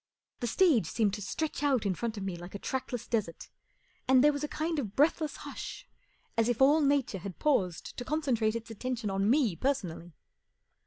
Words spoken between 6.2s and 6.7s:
as if